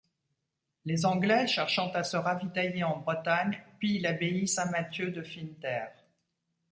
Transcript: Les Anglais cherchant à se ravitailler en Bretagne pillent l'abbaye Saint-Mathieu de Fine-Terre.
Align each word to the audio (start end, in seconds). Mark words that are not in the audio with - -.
Les 0.83 1.05
Anglais 1.05 1.45
cherchant 1.45 1.91
à 1.91 2.01
se 2.03 2.17
ravitailler 2.17 2.83
en 2.83 2.97
Bretagne 2.97 3.61
pillent 3.79 3.99
l'abbaye 4.01 4.47
Saint-Mathieu 4.47 5.11
de 5.11 5.21
Fine-Terre. 5.21 5.93